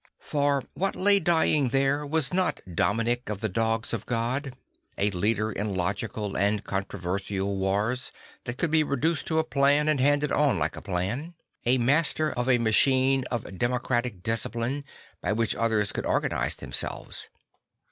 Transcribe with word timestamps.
For 0.17 0.63
what 0.73 0.95
lay 0.95 1.19
dying 1.19 1.69
there 1.69 2.07
was 2.07 2.33
not 2.33 2.59
Dominic 2.73 3.29
of 3.29 3.39
the 3.39 3.47
Dogs 3.49 3.93
of 3.93 4.07
God, 4.07 4.55
a 4.97 5.11
leader 5.11 5.51
in 5.51 5.75
logical 5.75 6.35
and 6.35 6.63
con 6.63 6.85
troversial 6.85 7.55
wars 7.55 8.11
that 8.45 8.57
could 8.57 8.71
be 8.71 8.81
reduced 8.83 9.27
to 9.27 9.37
a 9.37 9.43
plan 9.43 9.87
and 9.87 9.99
handed 10.01 10.31
on 10.31 10.57
like 10.57 10.75
a 10.75 10.81
plan; 10.81 11.35
a 11.67 11.77
master 11.77 12.31
of 12.31 12.49
a 12.49 12.57
machine 12.57 13.19
Miracles 13.31 13.43
and 13.43 13.43
Death 13.43 13.51
16 13.51 13.51
9 13.51 13.53
of 13.53 13.59
democratic 13.83 14.23
discipline 14.23 14.83
by 15.21 15.33
which 15.33 15.53
others 15.55 15.91
could 15.91 16.07
organise 16.07 16.55
themselves. 16.55 17.27